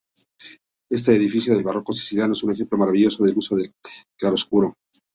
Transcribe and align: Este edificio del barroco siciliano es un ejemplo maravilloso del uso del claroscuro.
Este 0.89 1.15
edificio 1.15 1.53
del 1.53 1.61
barroco 1.63 1.93
siciliano 1.93 2.33
es 2.33 2.41
un 2.41 2.51
ejemplo 2.51 2.75
maravilloso 2.75 3.23
del 3.23 3.37
uso 3.37 3.55
del 3.55 3.71
claroscuro. 4.19 4.73